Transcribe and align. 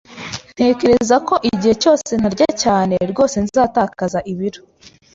Ntekereza 0.55 1.15
ko 1.27 1.35
igihe 1.49 1.73
cyose 1.83 2.11
ntarya 2.19 2.47
cyane, 2.63 2.95
rwose 3.11 3.35
nzatakaza 3.45 4.19
ibiro. 4.31 4.61